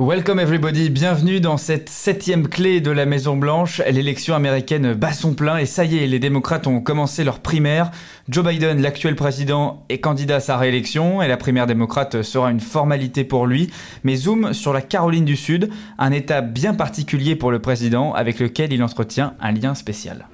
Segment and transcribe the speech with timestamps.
[0.00, 3.82] Welcome everybody, bienvenue dans cette septième clé de la Maison Blanche.
[3.86, 7.90] L'élection américaine bat son plein et ça y est, les démocrates ont commencé leur primaire.
[8.26, 12.60] Joe Biden, l'actuel président, est candidat à sa réélection et la primaire démocrate sera une
[12.60, 13.68] formalité pour lui.
[14.02, 15.68] Mais zoom sur la Caroline du Sud,
[15.98, 20.28] un état bien particulier pour le président avec lequel il entretient un lien spécial.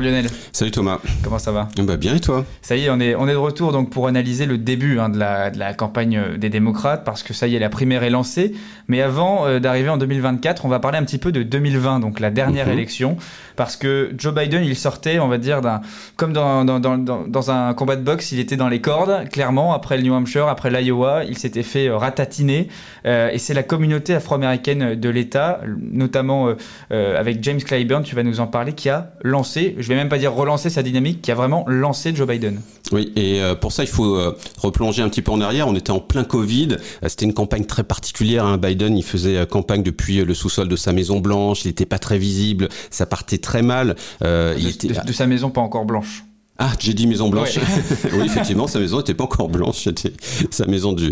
[0.00, 0.30] Bonjour Lionel.
[0.52, 0.98] Salut Thomas.
[1.22, 1.68] Comment ça va?
[1.76, 2.46] Bah Bien et toi?
[2.62, 5.10] Ça y est, on est, on est de retour donc pour analyser le début hein,
[5.10, 8.02] de, la, de, la, campagne euh, des démocrates parce que ça y est, la primaire
[8.02, 8.54] est lancée.
[8.88, 12.18] Mais avant euh, d'arriver en 2024, on va parler un petit peu de 2020, donc
[12.18, 12.72] la dernière mhm.
[12.72, 13.16] élection,
[13.56, 15.82] parce que Joe Biden, il sortait, on va dire, d'un,
[16.16, 19.74] comme dans, dans, dans, dans, un combat de boxe, il était dans les cordes, clairement,
[19.74, 22.68] après le New Hampshire, après l'Iowa, il s'était fait euh, ratatiner.
[23.04, 25.60] et c'est la communauté afro-américaine de l'État,
[25.92, 26.54] notamment
[26.90, 30.18] avec James Clyburn, tu vas nous en parler, qui a lancé je vais même pas
[30.18, 32.60] dire relancer sa dynamique, qui a vraiment lancé Joe Biden.
[32.92, 35.68] Oui, et euh, pour ça, il faut euh, replonger un petit peu en arrière.
[35.68, 36.76] On était en plein Covid.
[37.02, 38.44] Euh, c'était une campagne très particulière.
[38.44, 38.58] Hein.
[38.58, 41.64] Biden, il faisait campagne depuis le sous-sol de sa Maison Blanche.
[41.64, 42.68] Il n'était pas très visible.
[42.90, 43.96] Ça partait très mal.
[44.22, 44.88] il était...
[44.88, 46.24] de sa maison pas encore blanche.
[46.62, 47.58] Ah, j'ai dit Maison Blanche.
[48.12, 50.12] oui, effectivement, sa maison n'était pas encore blanche, c'était
[50.50, 51.10] sa maison du,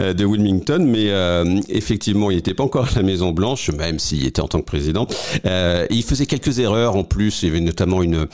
[0.00, 4.24] euh, de Wilmington, mais euh, effectivement, il n'était pas encore la Maison Blanche, même s'il
[4.24, 5.06] était en tant que président.
[5.44, 7.42] Euh, il faisait quelques erreurs en plus.
[7.42, 8.26] Il y avait notamment une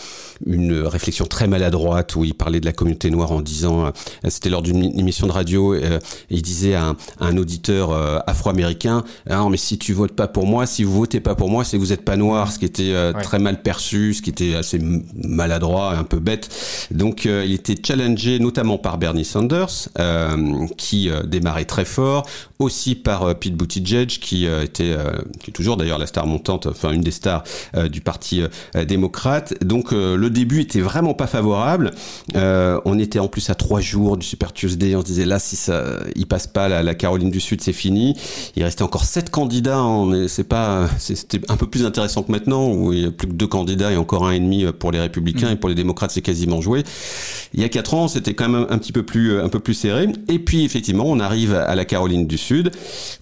[0.46, 3.90] une réflexion très maladroite où il parlait de la communauté noire en disant, euh,
[4.28, 5.74] c'était lors d'une émission de radio,
[6.30, 7.92] il disait à un, un auditeur
[8.26, 11.64] afro-américain, ah, mais si tu votes pas pour moi, si vous votez pas pour moi,
[11.64, 14.54] c'est que vous n'êtes pas noir, ce qui était très mal perçu, ce qui était
[14.54, 14.78] assez
[15.14, 16.48] maladroit, un peu bête.
[16.90, 22.27] Donc euh, il était challengé notamment par Bernie Sanders, euh, qui euh, démarrait très fort,
[22.58, 24.94] aussi par Pete Buttigieg, qui était
[25.40, 27.42] qui est toujours d'ailleurs la star montante, enfin une des stars
[27.90, 28.42] du parti
[28.86, 29.54] démocrate.
[29.64, 31.92] Donc le début était vraiment pas favorable.
[32.34, 34.94] on était en plus à trois jours du Super Tuesday.
[34.96, 35.84] On se disait là si ça
[36.16, 38.16] il passe pas la, la Caroline du Sud, c'est fini.
[38.56, 39.82] Il restait encore sept candidats.
[40.28, 43.32] C'est pas c'était un peu plus intéressant que maintenant où il y a plus que
[43.32, 45.52] deux candidats et encore un et demi pour les républicains mmh.
[45.52, 46.84] et pour les démocrates c'est quasi joué.
[47.54, 49.74] Il y a quatre ans, c'était quand même un petit peu plus un peu plus
[49.74, 50.08] serré.
[50.28, 52.72] Et puis effectivement, on arrive à la Caroline du Sud,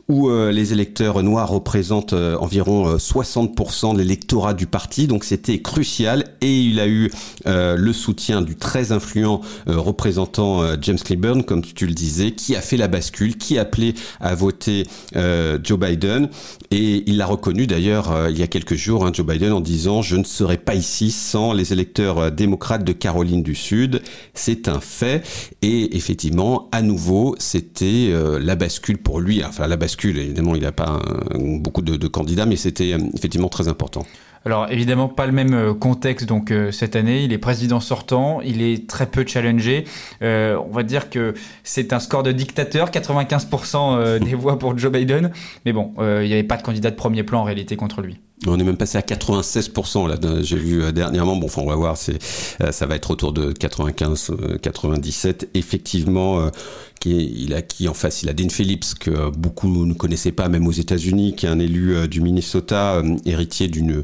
[0.09, 5.07] où euh, les électeurs noirs représentent euh, environ 60% euh, de l'électorat du parti.
[5.07, 6.25] Donc c'était crucial.
[6.41, 7.00] Et il a eu
[7.47, 12.77] le soutien du très influent représentant James Clyburn, comme tu le disais, qui a fait
[12.77, 16.29] la bascule, qui a appelé à voter Joe Biden.
[16.71, 20.03] Et il l'a reconnu d'ailleurs il y a quelques jours, hein, Joe Biden, en disant
[20.03, 24.03] je ne serai pas ici sans les électeurs démocrates de Caroline du Sud.
[24.35, 25.23] C'est un fait.
[25.63, 29.45] Et effectivement, à nouveau, c'était euh, la bascule pour lui.
[29.45, 31.01] Enfin, la bascule, évidemment, il n'a pas
[31.35, 34.05] beaucoup de, candidats, mais c'était euh, effectivement très important.
[34.45, 37.25] Alors évidemment pas le même euh, contexte donc cette année.
[37.25, 39.85] Il est président sortant, il est très peu challengé.
[40.21, 41.35] on va dire que
[41.65, 45.31] c'est un score de dictateur, 95% des voix pour Joe Biden.
[45.65, 48.21] Mais bon, il n'y avait pas de candidat de premier plan en réalité contre lui.
[48.47, 50.17] On est même passé à 96% là.
[50.43, 51.37] J'ai vu euh, dernièrement.
[51.37, 51.97] Bon, enfin, on va voir.
[51.99, 52.19] C'est,
[52.63, 55.43] euh, ça va être autour de 95, 97.
[55.43, 56.51] Euh, Effectivement,
[57.01, 60.49] qui il a qui en face, il a Dean Phillips que beaucoup ne connaissaient pas,
[60.49, 64.03] même aux États-Unis, qui est un élu du Minnesota, héritier d'une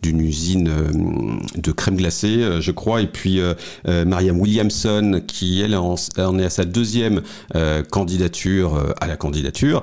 [0.00, 0.70] d'une usine
[1.56, 3.40] de crème glacée, je crois, et puis
[3.84, 5.96] Mariam Williamson, qui elle en,
[6.38, 7.22] est à sa deuxième
[7.90, 9.82] candidature à la candidature,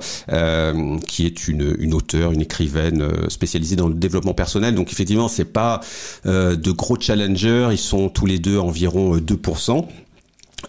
[1.06, 4.74] qui est une, une auteure, une écrivaine spécialisée dans le développement personnel.
[4.74, 5.80] Donc effectivement, c'est pas
[6.26, 7.68] euh, de gros challengers.
[7.72, 9.86] Ils sont tous les deux environ 2%.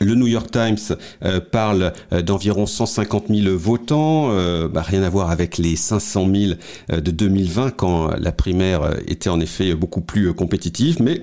[0.02, 5.04] Euh, le New York Times euh, parle euh, d'environ 150 000 votants, euh, bah, rien
[5.04, 6.54] à voir avec les 500 000
[6.90, 11.02] de 2020 quand la primaire était en effet beaucoup plus compétitive.
[11.02, 11.22] Mais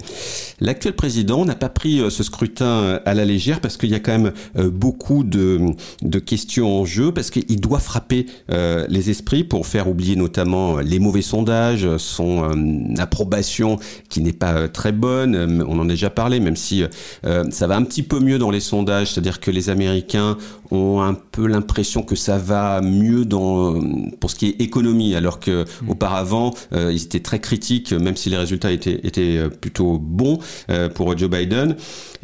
[0.61, 4.19] l'actuel président n'a pas pris ce scrutin à la légère parce qu'il y a quand
[4.19, 4.33] même
[4.71, 5.61] beaucoup de,
[6.03, 10.99] de questions en jeu, parce qu'il doit frapper les esprits pour faire oublier notamment les
[10.99, 13.79] mauvais sondages, son approbation
[14.09, 15.65] qui n'est pas très bonne.
[15.67, 16.85] On en a déjà parlé, même si
[17.23, 20.37] ça va un petit peu mieux dans les sondages, c'est-à-dire que les Américains
[20.71, 23.81] ont un peu l'impression que ça va mieux dans
[24.21, 25.91] pour ce qui est économie, alors que mmh.
[25.91, 30.39] auparavant euh, ils étaient très critiques, même si les résultats étaient, étaient euh, plutôt bons
[30.71, 31.77] euh, pour Joe Biden.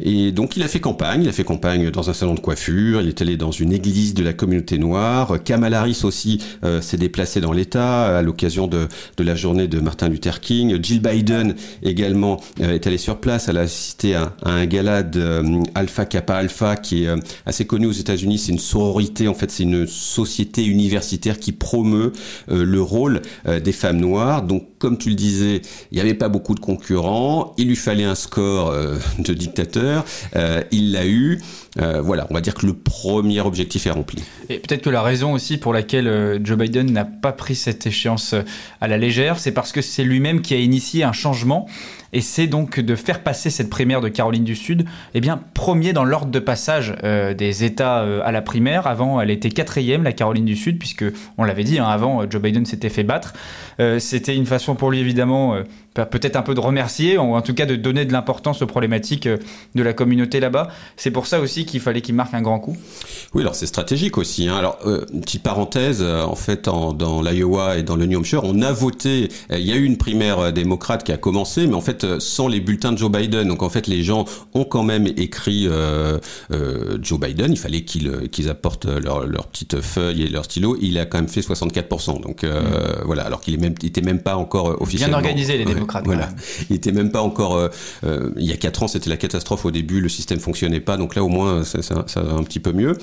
[0.03, 3.01] Et donc il a fait campagne, il a fait campagne dans un salon de coiffure,
[3.01, 5.43] il est allé dans une église de la communauté noire.
[5.43, 6.41] Kamala Harris aussi
[6.81, 10.79] s'est déplacé dans l'État à l'occasion de, de la journée de Martin Luther King.
[10.81, 15.43] Jill Biden également est allée sur place, elle a assisté à, un gala de
[15.75, 17.09] Alpha Kappa Alpha, qui est
[17.45, 18.37] assez connu aux États-Unis.
[18.37, 22.13] C'est une sororité, en fait, c'est une société universitaire qui promeut
[22.47, 24.41] le rôle des femmes noires.
[24.43, 25.61] Donc, comme tu le disais,
[25.91, 27.53] il n'y avait pas beaucoup de concurrents.
[27.57, 28.73] Il lui fallait un score
[29.19, 30.05] de dictateur.
[30.71, 31.41] il l'a eu.
[31.77, 34.23] Voilà, on va dire que le premier objectif est rempli.
[34.49, 38.35] Et peut-être que la raison aussi pour laquelle Joe Biden n'a pas pris cette échéance
[38.81, 41.67] à la légère, c'est parce que c'est lui-même qui a initié un changement
[42.13, 45.93] et c'est donc de faire passer cette primaire de Caroline du Sud, eh bien, premier
[45.93, 48.87] dans l'ordre de passage euh, des États euh, à la primaire.
[48.87, 51.05] Avant, elle était quatrième, la Caroline du Sud, puisque,
[51.37, 53.33] on l'avait dit, hein, avant, Joe Biden s'était fait battre.
[53.79, 55.55] Euh, c'était une façon pour lui, évidemment,
[55.93, 59.27] peut-être un peu de remercier, ou en tout cas de donner de l'importance aux problématiques
[59.27, 60.69] de la communauté là-bas.
[60.95, 62.77] C'est pour ça aussi qu'il fallait qu'il marque un grand coup.
[63.33, 64.47] Oui, alors c'est stratégique aussi.
[64.47, 64.55] Hein.
[64.55, 64.79] Alors,
[65.13, 69.29] une petite parenthèse, en fait, dans l'Iowa et dans le New Hampshire, on a voté,
[69.49, 72.59] il y a eu une primaire démocrate qui a commencé, mais en fait, sans les
[72.59, 73.47] bulletins de Joe Biden.
[73.47, 76.17] Donc en fait, les gens ont quand même écrit euh,
[76.51, 77.51] euh, Joe Biden.
[77.51, 80.77] Il fallait qu'ils euh, apportent leur, leur petite feuille et leur stylo.
[80.81, 82.21] Il a quand même fait 64%.
[82.21, 82.49] Donc mm.
[83.05, 85.19] voilà, alors qu'il est même, pas encore officiellement.
[85.19, 85.65] Bien organisé les
[86.05, 86.29] voilà,
[86.69, 87.69] il était même pas encore.
[88.03, 90.01] il y a 4 ans, c'était la catastrophe au début.
[90.01, 90.97] Le système fonctionnait pas.
[90.97, 92.97] Donc là, au moins, ça, ça, ça va un petit peu mieux.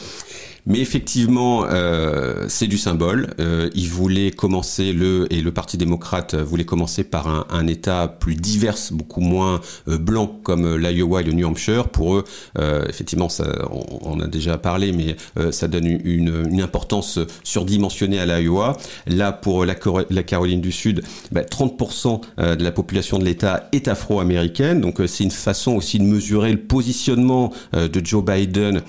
[0.67, 3.35] Mais effectivement, euh, c'est du symbole.
[3.41, 8.09] Euh, ils voulaient commencer le et le Parti démocrate voulait commencer par un, un État
[8.09, 11.89] plus divers, beaucoup moins euh, blanc comme l'Iowa et le New Hampshire.
[11.89, 12.25] Pour eux,
[12.59, 17.19] euh, effectivement, ça, on, on, a déjà parlé, mais euh, ça donne une, une, importance
[17.45, 18.77] surdimensionnée à l'Iowa.
[19.07, 19.75] Là, pour la,
[20.11, 21.03] la, Caroline du Sud,
[21.33, 22.21] bah, 30%
[22.57, 24.81] de la population de l'État est afro-américaine.
[24.81, 28.83] Donc, c'est une façon aussi de mesurer le positionnement de Joe Biden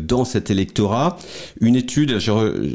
[0.00, 1.13] dans cet électorat.
[1.60, 2.32] Une étude, j'ai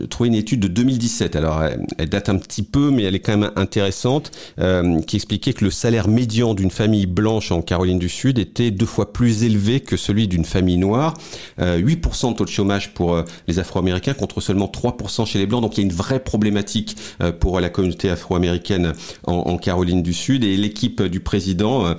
[0.09, 1.35] trouvé une étude de 2017.
[1.35, 1.63] Alors,
[1.97, 5.65] elle, date un petit peu, mais elle est quand même intéressante, euh, qui expliquait que
[5.65, 9.79] le salaire médian d'une famille blanche en Caroline du Sud était deux fois plus élevé
[9.79, 11.13] que celui d'une famille noire.
[11.59, 15.45] Euh, 8% de taux de chômage pour euh, les Afro-Américains contre seulement 3% chez les
[15.45, 15.61] Blancs.
[15.61, 18.93] Donc, il y a une vraie problématique euh, pour la communauté afro-américaine
[19.25, 20.43] en, Caroline du Sud.
[20.43, 21.93] Et l'équipe du président euh,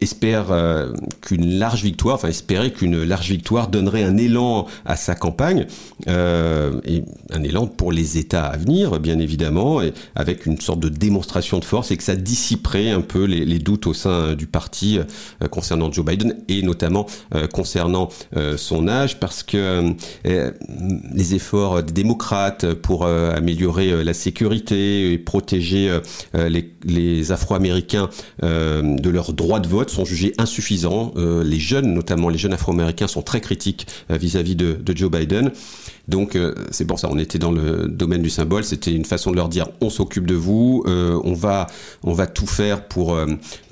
[0.00, 5.14] espère euh, qu'une large victoire, enfin espérer qu'une large victoire donnerait un élan à sa
[5.14, 5.66] campagne
[6.06, 10.80] euh, et un élan pour les États à venir, bien évidemment, et avec une sorte
[10.80, 14.46] de démonstration de force et que ça dissiperait un peu les, doutes au sein du
[14.46, 19.94] parti euh, concernant Joe Biden et notamment euh, concernant euh, son âge, parce que
[20.24, 25.98] les efforts des démocrates pour améliorer la sécurité et protéger
[26.34, 28.08] les, les Afro-Américains
[28.42, 31.12] de leurs droits de vote sont jugés insuffisants.
[31.16, 35.10] Euh, les jeunes, notamment les jeunes afro-américains, sont très critiques euh, vis-à-vis de, de, Joe
[35.10, 35.52] Biden.
[36.08, 38.64] Donc euh, c'est pour ça, on était dans le domaine du symbole.
[38.64, 41.66] C'était une façon de leur dire on s'occupe de vous, on va
[42.02, 43.16] on va tout faire pour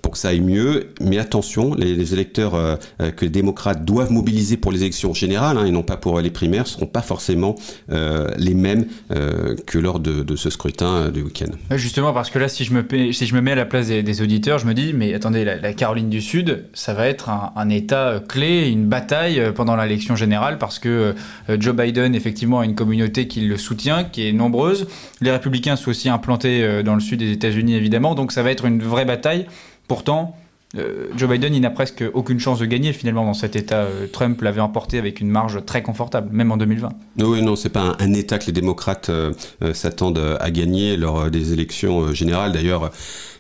[0.06, 0.90] pour que ça aille mieux.
[1.00, 5.66] Mais attention, les, électeurs euh, que les démocrates doivent mobiliser pour les élections générales hein,
[5.66, 7.56] et non pas pour les primaires ne seront pas forcément
[7.90, 11.50] euh, les mêmes euh, que lors de, ce scrutin du week-end.
[11.76, 14.22] Justement, parce que là, si je me, si je me mets à la place des,
[14.22, 17.52] auditeurs, je me dis, mais attendez, la, la, Caroline du Sud, ça va être un,
[17.56, 21.16] un État clé, une bataille pendant l'élection générale, parce que
[21.58, 24.88] Joe Biden, effectivement, a une communauté qui le soutient, qui est nombreuse.
[25.20, 28.64] Les républicains sont aussi implantés dans le sud des États-Unis, évidemment, donc ça va être
[28.64, 29.46] une vraie bataille.
[29.88, 30.36] Pourtant,
[30.76, 33.82] euh, Joe Biden, il n'a presque aucune chance de gagner finalement dans cet État.
[33.82, 36.90] Euh, Trump l'avait emporté avec une marge très confortable, même en 2020.
[37.18, 39.32] Oui, non, c'est pas un, État que les démocrates euh,
[39.74, 42.52] s'attendent à gagner lors des élections générales.
[42.52, 42.90] D'ailleurs,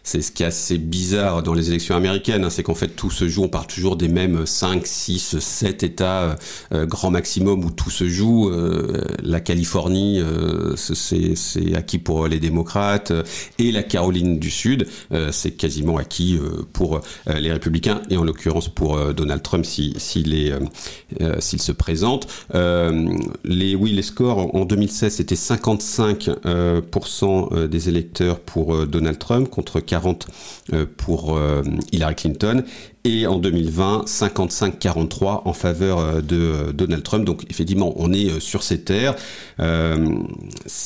[0.02, 3.10] c'est ce qui est assez bizarre dans les élections américaines, hein, c'est qu'en fait tout
[3.10, 6.36] se joue, on parle toujours des mêmes 5, 6, 7 États
[6.72, 8.52] grand maximum où tout se joue.
[9.24, 10.22] La Californie,
[10.76, 13.12] c'est acquis pour les démocrates,
[13.58, 14.86] et la Caroline du Sud,
[15.32, 16.38] c'est quasiment acquis
[16.72, 22.28] pour les républicains, et en l'occurrence pour Donald Trump si s'il se présente.
[22.54, 29.96] les, oui, les scores en 2016, c'était 55% des électeurs pour Donald Trump contre 40
[29.96, 30.26] 40
[30.72, 32.64] euh, pour euh, Hillary Clinton
[33.06, 37.24] et en 2020 55-43 en faveur euh, de Donald Trump.
[37.24, 39.14] Donc effectivement, on est sur ces terres,
[39.60, 40.18] euh,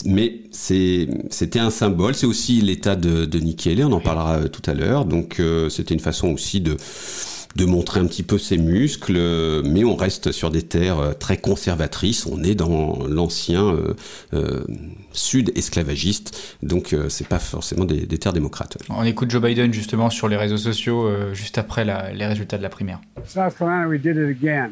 [0.04, 2.14] mais c'était un symbole.
[2.14, 5.04] C'est aussi l'état de, de Nikki Haley, on en parlera tout à l'heure.
[5.04, 6.76] Donc euh, c'était une façon aussi de
[7.56, 9.18] de montrer un petit peu ses muscles,
[9.64, 12.26] mais on reste sur des terres très conservatrices.
[12.26, 13.94] On est dans l'ancien euh,
[14.34, 14.64] euh,
[15.12, 18.78] sud esclavagiste, donc euh, c'est pas forcément des, des, terres démocrates.
[18.88, 22.58] On écoute Joe Biden justement sur les réseaux sociaux euh, juste après la, les résultats
[22.58, 23.00] de la primaire.
[23.26, 24.70] South Carolina, we did it again.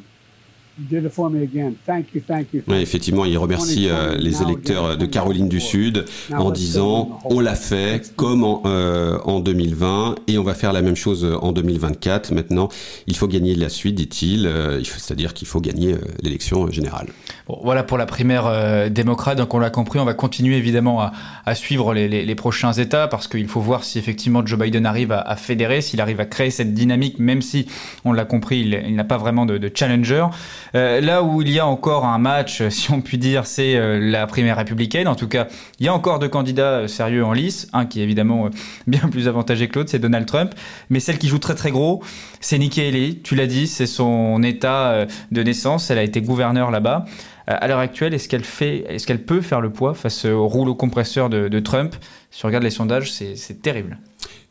[2.81, 8.13] Effectivement, il remercie euh, les électeurs de Caroline du Sud en disant on l'a fait
[8.17, 12.33] comme en, euh, en 2020 et on va faire la même chose en 2024.
[12.33, 12.69] Maintenant,
[13.07, 17.09] il faut gagner la suite, dit-il, euh, c'est-à-dire qu'il faut gagner l'élection générale.
[17.49, 19.39] Bon, voilà pour la primaire démocrate.
[19.39, 21.13] Donc on l'a compris, on va continuer évidemment à,
[21.45, 24.87] à suivre les, les, les, prochains États parce qu'il faut voir si effectivement Joe Biden
[24.87, 27.67] arrive à, à fédérer, s'il arrive à créer cette dynamique, même si
[28.05, 30.27] on l'a compris, il, il n'a pas vraiment de, de challenger.
[30.75, 33.99] Euh, là où il y a encore un match, si on peut dire, c'est euh,
[33.99, 35.09] la primaire républicaine.
[35.09, 35.49] En tout cas,
[35.79, 37.69] il y a encore deux candidats euh, sérieux en lice.
[37.73, 38.51] Un qui est évidemment
[38.87, 40.55] bien plus avantagé que l'autre, c'est Donald Trump.
[40.91, 42.03] Mais celle qui joue très très gros,
[42.41, 43.15] c'est Nikki Haley.
[43.23, 45.91] Tu l'as dit, c'est son état de naissance.
[45.91, 47.05] Elle a été gouverneure là-bas.
[47.47, 50.75] À l'heure actuelle, est-ce qu'elle fait, est-ce qu'elle peut faire le poids face au rouleau
[50.75, 51.95] compresseur de, de Trump?
[52.31, 53.99] Si on regarde les sondages, c'est terrible.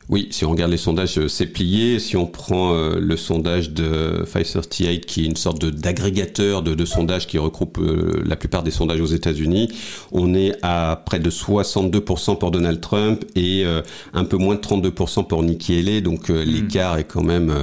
[0.10, 2.00] Oui, si on regarde les sondages, euh, c'est plié.
[2.00, 6.86] Si on prend euh, le sondage de 538, qui est une sorte d'agrégateur de, de,
[6.86, 9.70] sondages qui regroupe euh, la plupart des sondages aux États-Unis,
[10.14, 13.66] on est à près de 62% pour Donald Trump et
[14.14, 16.02] un peu moins de 32% pour Nikki Haley.
[16.02, 16.38] Donc hmm.
[16.38, 17.54] l'écart est quand même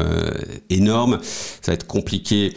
[0.69, 1.19] énorme.
[1.23, 2.55] Ça va être compliqué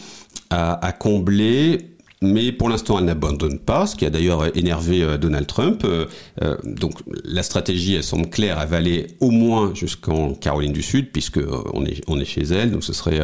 [0.49, 5.17] à, à combler mais pour l'instant, elle n'abandonne pas, ce qui a d'ailleurs énervé euh,
[5.17, 5.83] Donald Trump.
[5.85, 6.05] Euh,
[6.41, 6.93] euh, donc
[7.23, 11.39] la stratégie, elle semble claire, elle va aller au moins jusqu'en Caroline du Sud, puisque
[11.73, 13.19] on est, on est chez elle, donc ce serait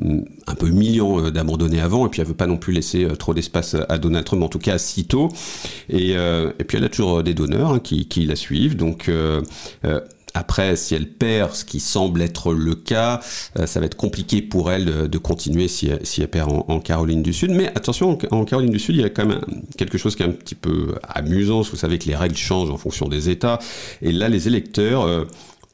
[0.00, 3.76] un peu million d'abandonnés avant, et puis elle veut pas non plus laisser trop d'espace
[3.88, 5.28] à Donald Trump, en tout cas si tôt.
[5.88, 9.10] Et, et puis elle a toujours des donneurs hein, qui, qui, la suivent, donc
[10.38, 13.20] après, si elle perd, ce qui semble être le cas,
[13.58, 17.32] euh, ça va être compliqué pour elle de, continuer si, elle perd en, Caroline du
[17.32, 17.50] Sud.
[17.50, 19.40] Mais attention, en, Caroline du Sud, il y a quand même
[19.76, 21.62] quelque chose qui est un petit peu amusant.
[21.62, 23.58] Vous savez que les règles changent en fonction des États.
[24.00, 25.24] Et là, les électeurs euh,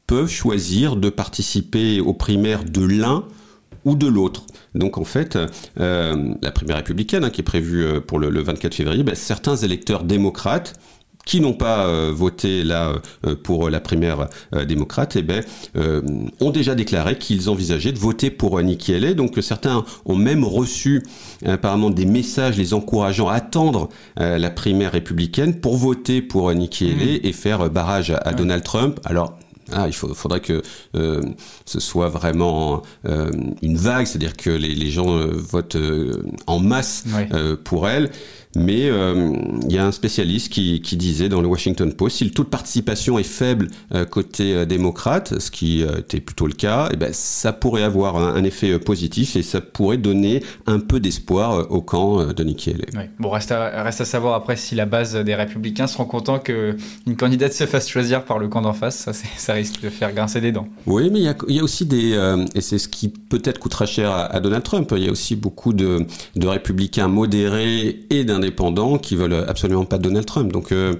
[0.07, 3.25] peuvent choisir de participer aux primaires de l'un
[3.85, 4.47] ou de l'autre.
[4.73, 5.37] Donc en fait,
[5.79, 10.03] euh, la primaire républicaine hein, qui est prévue pour le, 24 février, ben, certains électeurs
[10.03, 10.73] démocrates
[11.25, 12.93] qui n'ont pas euh, voté là
[13.25, 15.43] euh, pour la primaire euh, démocrate, eh ben,
[16.39, 19.15] ont déjà déclaré qu'ils envisageaient de voter pour Nikki Haley.
[19.15, 21.03] Donc certains ont même reçu
[21.45, 27.19] apparemment des messages les encourageant à attendre la primaire républicaine pour voter pour Nikki Haley
[27.19, 27.27] mmh.
[27.27, 28.99] et faire barrage à, Donald Trump.
[29.05, 29.37] Alors
[29.71, 30.61] ah, il faudrait que
[30.93, 32.83] ce soit vraiment
[33.61, 35.77] une vague, c'est-à-dire que les, gens votent
[36.45, 37.05] en masse
[37.63, 38.11] pour elle.
[38.55, 39.33] Mais euh,
[39.67, 42.43] il y a un spécialiste qui, qui, disait dans le Washington Post, si le taux
[42.43, 46.95] de participation est faible euh, côté euh, démocrate, ce qui était plutôt le cas, eh
[46.95, 51.81] ben, ça pourrait avoir un, effet positif et ça pourrait donner un peu d'espoir au
[51.81, 53.09] camp de Nikki Haley.
[53.19, 57.15] Bon, reste à, reste à savoir après si la base des républicains seront contents qu'une
[57.17, 58.97] candidate se fasse choisir par le camp d'en face.
[58.97, 60.67] Ça, ça risque de faire grincer des dents.
[60.85, 62.13] Oui, mais il y a, y a, aussi des...
[62.53, 65.35] et c'est ce qui peut-être coûtera cher à, à, Donald Trump, il y a aussi
[65.35, 70.51] beaucoup de, de républicains modérés et d'un indépendants qui veulent absolument pas Donald Trump.
[70.51, 70.95] Donc euh,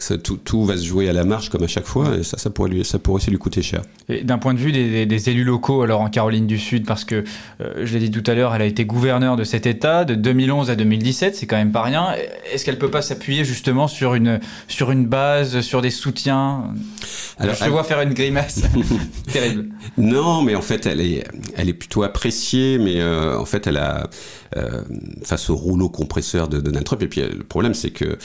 [0.00, 2.70] tout, va se jouer à la marche comme à chaque fois, et ça, ça pourrait,
[2.70, 3.82] lui, ça pourrait aussi lui coûter cher.
[4.22, 7.24] D'un point de vue des, élus locaux, alors en Caroline du Sud, parce que
[7.60, 10.14] euh, je l'ai dit tout à l'heure, elle a été gouverneure de cet État de
[10.14, 12.14] 2011 à 2017, c'est quand même pas rien.
[12.52, 16.74] Est-ce qu'elle peut pas s'appuyer justement sur une, sur une base, sur des soutiens?
[17.38, 18.62] Alors, Je te vois faire une grimace
[19.32, 19.68] terrible.
[19.98, 21.24] Non, mais en fait, elle est,
[21.56, 24.08] elle est plutôt appréciée, mais euh, en fait, elle a
[24.56, 24.82] euh,
[25.22, 27.02] face au rouleau compresseur de Donald Trump.
[27.02, 28.18] Et puis le problème, c'est que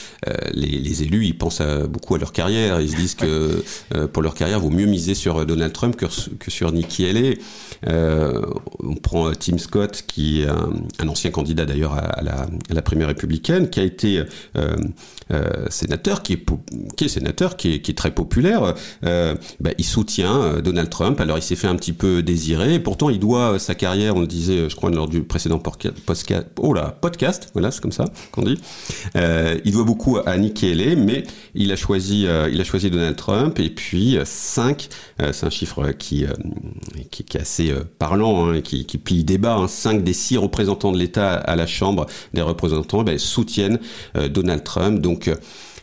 [0.52, 2.80] les, les élus, ils pensent à beaucoup à leur carrière.
[2.80, 3.62] Ils se disent que
[3.94, 6.06] euh, pour leur carrière, il vaut mieux miser sur Donald Trump que,
[6.50, 7.38] sur Nikki Haley.
[7.86, 8.42] Euh,
[8.80, 13.08] on prend Tim Scott, qui est un, ancien candidat d'ailleurs à, la, à la primaire
[13.08, 14.22] républicaine, qui a été
[14.56, 14.76] euh,
[15.32, 16.46] euh, sénateur, qui est,
[16.96, 18.74] qui est sénateur, qui est, très populaire.
[19.04, 21.20] Euh, bah, il soutient euh, Donald Trump.
[21.20, 22.78] Alors il s'est fait un petit peu désirer.
[22.78, 26.72] Pourtant, il doit sa carrière, on le disait, je crois, lors du précédent podcast, oh
[26.72, 28.60] là, podcast, voilà, c'est comme ça qu'on dit.
[29.16, 31.24] il doit beaucoup à Nikki Haley, mais
[31.56, 33.58] il a choisi, il a choisi Donald Trump.
[33.58, 34.88] Et puis 5,
[35.32, 36.26] c'est un chiffre qui,
[37.10, 39.56] qui, est assez parlant, hein, qui, qui plie débat.
[39.56, 43.78] Hein, 5 des 6 représentants de l'État à la Chambre des représentants ben, soutiennent
[44.30, 45.00] Donald Trump.
[45.00, 45.30] Donc,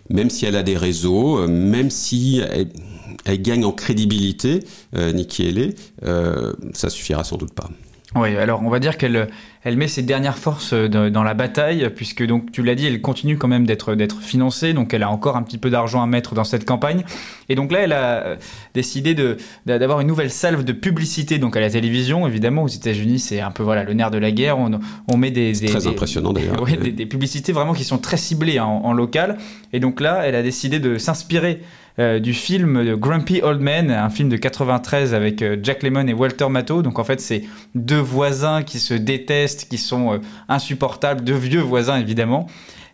[0.09, 2.41] même si elle a des réseaux, même si
[3.25, 4.59] elle, gagne en crédibilité,
[4.93, 5.75] Nikki Haley,
[6.73, 7.69] ça suffira sans doute pas.
[8.15, 9.27] Oui, alors on va dire qu'elle
[9.63, 13.01] elle met ses dernières forces euh, dans la bataille, puisque donc tu l'as dit, elle
[13.01, 16.05] continue quand même d'être d'être financée, donc elle a encore un petit peu d'argent à
[16.05, 17.03] mettre dans cette campagne.
[17.49, 18.35] Et donc là, elle a euh,
[18.73, 22.27] décidé de d'avoir une nouvelle salve de publicité donc à la télévision.
[22.27, 24.57] Évidemment, aux États-Unis, c'est un peu voilà le nerf de la guerre.
[24.57, 26.63] On, on met des, des très impressionnant d'ailleurs.
[26.83, 29.37] Des, publicités vraiment qui sont très ciblées en, en local.
[29.71, 31.61] Et donc là, elle a décidé de s'inspirer
[31.99, 36.49] euh, du film Grumpy Old Man, un film de 93 avec Jack Lemmon et Walter
[36.49, 36.81] Matthau.
[36.81, 37.43] Donc en fait, c'est
[37.75, 40.19] deux voisins qui se détestent qui sont
[40.49, 42.47] insupportables, deux vieux voisins évidemment.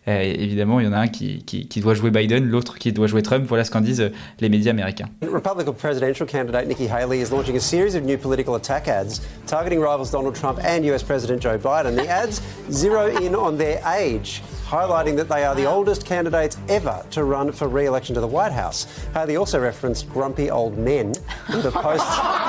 [0.08, 2.92] Euh, évidemment, il y en a un qui, qui, qui doit jouer Biden, l'autre qui
[2.92, 3.44] doit jouer Trump.
[3.46, 5.08] Voilà ce qu'en disent euh, les médias américains.
[5.22, 9.78] Republican presidential candidate Nikki Haley is launching a series of new political attack ads targeting
[9.78, 11.96] rivals Donald Trump and US President Joe Biden.
[11.96, 12.40] The ads
[12.70, 14.42] zero in on their age.
[14.70, 18.52] highlighting that they are the oldest candidates ever to run for re-election to the White
[18.52, 18.86] House.
[19.12, 21.12] Haley also referenced grumpy old men
[21.52, 22.06] in the post.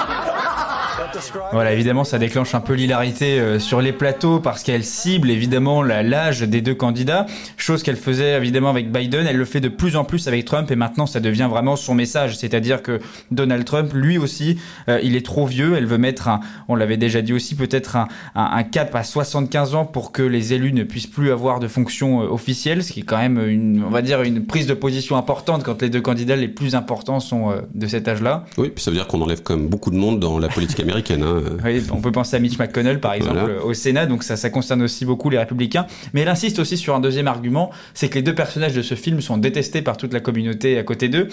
[1.52, 5.84] Voilà, évidemment, ça déclenche un peu l'hilarité euh, sur les plateaux parce qu'elle cible évidemment
[5.84, 7.26] l'âge des deux candidats,
[7.58, 10.70] chose qu'elle faisait évidemment avec Biden, elle le fait de plus en plus avec Trump
[10.72, 13.00] et maintenant ça devient vraiment son message, c'est-à-dire que
[13.32, 14.58] Donald Trump, lui aussi,
[14.90, 16.30] euh, il est trop vieux, elle veut mettre,
[16.68, 20.54] on l'avait déjà dit aussi, peut-être un, un, cap à 75 ans pour que les
[20.54, 23.84] élus ne puissent plus avoir de fonction euh, officielle, ce qui est quand même une,
[23.84, 27.20] on va dire, une prise de position importante quand les deux candidats les plus importants
[27.20, 28.46] sont de cet âge-là.
[28.58, 30.80] Oui, puis ça veut dire qu'on enlève quand même beaucoup de monde dans la politique
[30.80, 31.01] américaine.
[31.10, 31.80] Hein.
[31.92, 35.06] on peut penser à Mitch McConnell, par exemple, au Sénat, donc ça, ça concerne aussi
[35.06, 35.88] beaucoup les républicains.
[36.14, 38.96] Mais elle insiste aussi sur un deuxième argument, c'est que les deux personnages de ce
[38.96, 41.30] film sont détestés par toute la communauté à côté d'eux.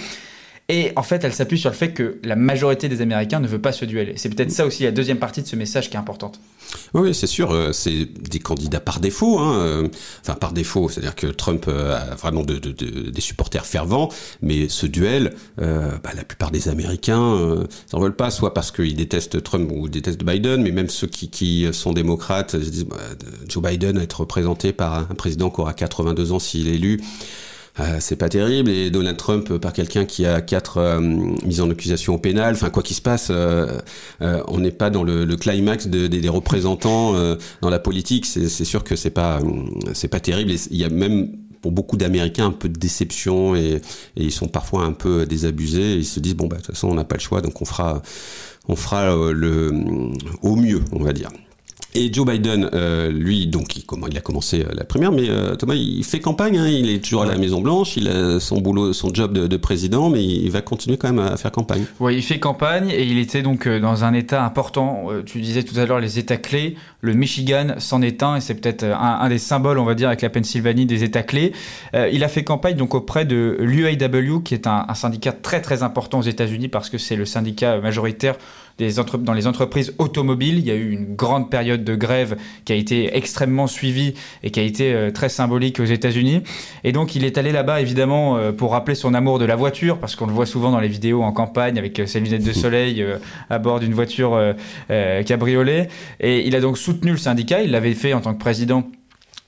[0.71, 3.59] Et en fait, elle s'appuie sur le fait que la majorité des Américains ne veut
[3.59, 4.13] pas ce duel.
[4.17, 6.41] C'est peut-être ça aussi la deuxième partie de ce message qui est importante.
[6.93, 9.39] Oui, c'est sûr, euh, c'est des candidats par défaut.
[9.39, 9.89] Hein, euh,
[10.21, 14.11] enfin, par défaut, c'est-à-dire que Trump euh, a vraiment de, des supporters fervents,
[14.43, 19.43] mais ce duel, bah, la plupart des Américains n'en veulent pas, soit parce qu'ils détestent
[19.43, 22.97] Trump ou détestent Biden, mais même ceux qui, sont démocrates se disent bah,
[23.49, 27.01] Joe Biden être représenté par un président qui aura 82 ans s'il est élu.
[27.81, 28.71] Euh, c'est pas terrible.
[28.71, 32.55] Et Donald Trump par quelqu'un qui a quatre euh, mises en accusation au pénal.
[32.55, 33.81] Enfin, quoi qu'il se passe, euh,
[34.21, 37.15] on n'est pas dans le, climax des représentants
[37.63, 38.27] dans la politique.
[38.27, 39.41] C'est sûr que c'est pas
[39.93, 40.53] c'est pas terrible.
[40.71, 41.31] il y a même
[41.61, 43.81] pour beaucoup d'Américains un peu de déception et,
[44.17, 45.95] ils sont parfois un peu désabusés.
[45.95, 47.65] ils se disent bon bah de toute façon on n'a pas le choix donc on
[47.65, 48.03] fera
[48.69, 49.73] on fera le
[50.43, 51.31] au mieux on va dire.
[51.95, 55.29] Et Joe Biden, euh, lui, donc, il, comment, il a commencé euh, la première, mais
[55.31, 58.39] euh, Thomas, il fait campagne, hein, il est toujours à la Maison Blanche, il a
[58.41, 61.85] son boulot, son job de, président, mais il va continuer quand même à faire campagne.
[61.99, 65.09] Oui, il fait campagne et il était donc dans un État important.
[65.27, 66.77] Tu disais tout à l'heure les États clés.
[67.01, 70.23] Le Michigan s'en est un et c'est peut-être un, des symboles, on va dire, avec
[70.23, 71.53] la Pennsylvanie des États clés.
[71.95, 76.19] il a fait campagne donc auprès de l'UAW, qui est un, syndicat très très important
[76.19, 78.37] aux États-Unis parce que c'est le syndicat majoritaire
[79.19, 80.59] dans les entreprises automobiles.
[80.59, 84.51] Il y a eu une grande période de grève qui a été extrêmement suivie et
[84.51, 86.43] qui a été euh, très symbolique aux États-Unis.
[86.85, 89.99] Et donc il est allé là-bas évidemment euh, pour rappeler son amour de la voiture,
[89.99, 92.53] parce qu'on le voit souvent dans les vidéos en campagne avec euh, ses lunettes de
[92.53, 93.05] soleil
[93.51, 94.39] à bord d'une voiture
[95.27, 95.89] cabriolet.
[96.21, 97.63] Et il a donc soutenu le syndicat.
[97.63, 98.91] Il l'avait fait en tant que président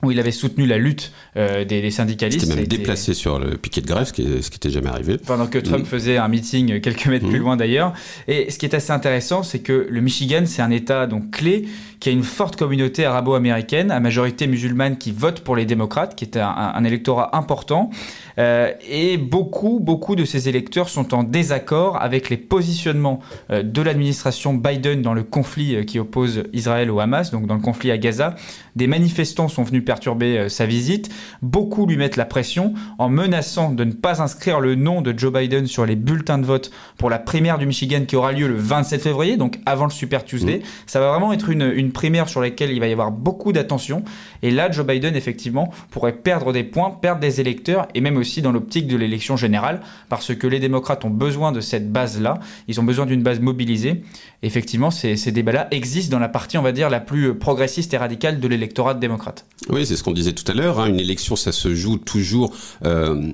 [0.03, 2.41] où il avait soutenu la lutte euh, des, des, syndicalistes.
[2.41, 5.17] Il s'était même déplacé sur le piquet de grève, ce qui n'était jamais arrivé.
[5.17, 5.85] Pendant que Trump mm.
[5.85, 7.43] faisait un meeting quelques mètres plus mm.
[7.43, 7.93] loin d'ailleurs.
[8.27, 11.65] Et ce qui est assez intéressant, c'est que le Michigan, c'est un État donc clé
[12.01, 16.25] qui a une forte communauté arabo-américaine, à majorité musulmane, qui vote pour les démocrates, qui
[16.25, 17.91] est un, un électorat important.
[18.39, 23.19] Euh, et beaucoup, beaucoup de ces électeurs sont en désaccord avec les positionnements
[23.51, 27.55] euh, de l'administration Biden dans le conflit euh, qui oppose Israël au Hamas, donc dans
[27.55, 28.35] le conflit à Gaza.
[28.75, 31.13] Des manifestants sont venus perturber sa visite.
[31.41, 35.31] Beaucoup lui mettent la pression en menaçant de ne pas inscrire le nom de Joe
[35.33, 38.55] Biden sur les bulletins de vote pour la primaire du Michigan qui aura lieu le
[38.55, 40.59] 27 février, donc avant le Super Tuesday.
[40.59, 40.63] Mmh.
[40.87, 44.03] Ça va vraiment être une, une primaire sur laquelle il va y avoir beaucoup d'attention.
[44.41, 48.41] Et là, Joe Biden, effectivement, pourrait perdre des points, perdre des électeurs et même aussi
[48.41, 52.79] dans l'optique de l'élection générale, parce que les démocrates ont besoin de cette base-là, ils
[52.79, 54.03] ont besoin d'une base mobilisée.
[54.43, 57.97] effectivement, ces, ces débats-là existent dans la partie, on va dire, la plus progressiste et
[57.97, 59.45] radicale de l'électorat démocrate.
[59.69, 60.79] Oui, c'est ce qu'on disait tout à l'heure.
[60.79, 60.87] Hein.
[60.87, 62.53] Une élection, ça se joue toujours
[62.85, 63.27] euh,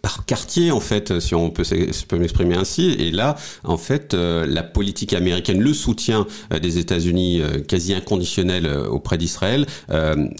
[0.00, 1.64] par quartier, en fait, si on peut,
[2.18, 2.92] m'exprimer ainsi.
[2.98, 8.66] Et là, en fait, euh, la politique américaine, le soutien euh, des États-Unis quasi inconditionnel
[8.66, 9.66] auprès d'Israël,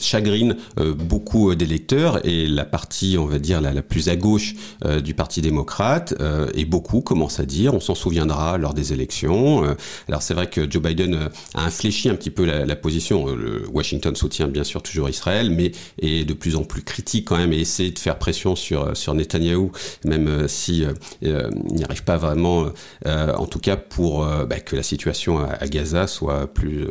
[0.01, 2.25] chagrine beaucoup d'électeurs.
[2.27, 4.55] Et la partie, on va dire, la, plus à gauche
[5.03, 6.14] du Parti démocrate,
[6.55, 9.62] et beaucoup commencent à dire, on s'en souviendra lors des élections.
[10.09, 13.27] alors c'est vrai que Joe Biden a infléchi un petit peu la, position.
[13.72, 17.53] Washington soutient bien sûr toujours Israël mais est de plus en plus critique quand même
[17.53, 19.72] et essaie de faire pression sur sur Netanyahou,
[20.05, 20.92] même euh, si euh,
[21.25, 22.66] euh, il n'y arrive pas vraiment,
[23.05, 26.87] en tout cas pour bah, que la situation à, Gaza soit plus,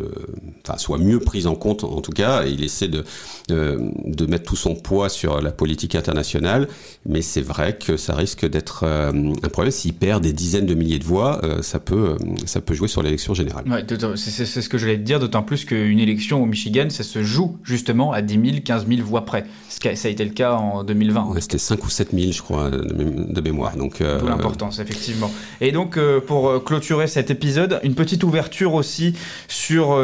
[0.65, 2.45] enfin soit mieux prise en compte en tout cas.
[2.45, 3.03] il essaie de
[3.49, 6.69] de mettre tout son poids sur la politique internationale,
[7.05, 10.99] mais c'est vrai que ça risque d'être un problème s'il perd des dizaines de milliers
[10.99, 13.65] de voix, ça peut ça peut jouer sur l'élection générale.
[13.67, 17.23] Ouais, c'est ce que j'allais te dire, d'autant plus qu'une élection au Michigan, ça se
[17.23, 19.45] joue justement à 10 000, 15 000 voix près.
[19.67, 21.33] Ça a été le cas en 2020.
[21.39, 23.75] C'était 5 ou 7 000, je crois, de mémoire.
[23.75, 25.31] Donc, euh, l'importance, effectivement.
[25.59, 29.15] Et donc, euh, pour euh, clôturer cet épisode, une petite ouverture aussi
[29.47, 29.97] sur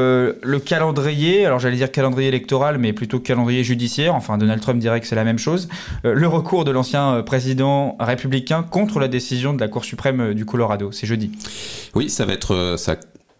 [0.47, 5.01] le calendrier, alors j'allais dire calendrier électoral, mais plutôt calendrier judiciaire, enfin Donald Trump dirait
[5.01, 5.67] que c'est la même chose,
[6.03, 10.91] le recours de l'ancien président républicain contre la décision de la Cour suprême du Colorado,
[10.91, 11.31] c'est jeudi.
[11.93, 12.77] Oui, ça va être...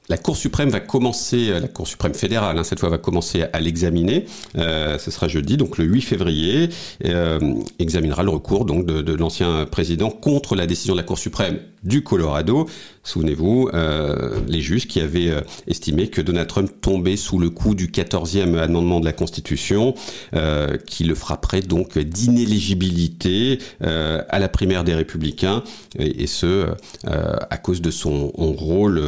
[0.10, 3.44] La Cour suprême va commencer, euh, la Cour suprême fédérale, hein, cette fois va commencer
[3.52, 4.26] à l'examiner.
[4.58, 6.70] Euh, ce sera jeudi, donc le 8 février,
[7.06, 7.40] euh,
[7.80, 12.04] examinera le recours donc de l'ancien président contre la décision de la Cour suprême du
[12.04, 12.68] Colorado.
[13.08, 17.74] Souvenez-vous, euh, les juges qui avaient euh, estimé que Donald Trump tombait sous le coup
[17.74, 19.96] du 14e amendement de la Constitution,
[20.36, 25.64] euh, qui le frapperait donc d'inéligibilité à la primaire des républicains,
[25.98, 26.68] et, ce,
[27.06, 29.02] à cause de son rôle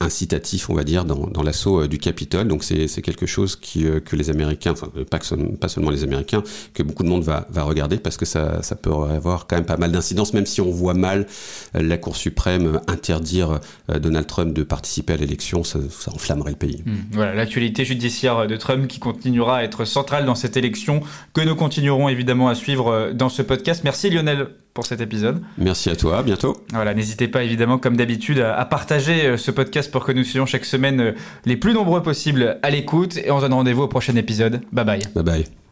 [0.00, 2.46] incitatif, on va dire, dans, l'assaut du Capitole.
[2.48, 5.18] Donc c'est quelque chose qui, que les Américains, enfin pas,
[5.60, 8.76] pas seulement les Américains, que beaucoup de monde va, va regarder, parce que ça, ça
[8.76, 11.26] peut avoir quand même pas mal d'incidences, même si on voit mal
[11.74, 15.78] la Cour suprême interdire euh, Donald Trump de participer à l'élection, ça,
[16.12, 16.82] enflammerait le pays.
[16.86, 16.96] Hmm.
[17.12, 21.00] Voilà, l'actualité judiciaire de Trump qui continuera à être centrale dans cette élection,
[21.32, 23.82] que nous continuerons évidemment à suivre euh, dans ce podcast.
[23.84, 25.40] Merci Lionel pour cet épisode.
[25.56, 26.56] Merci à toi, à bientôt.
[26.72, 30.46] Voilà, n'hésitez pas évidemment comme d'habitude à partager euh, ce podcast pour que nous soyons
[30.46, 34.16] chaque semaine les plus nombreux possibles à l'écoute et on se donne rendez-vous au prochain
[34.16, 34.62] épisode.
[34.72, 35.02] Bye bye.
[35.14, 35.63] Bye bye.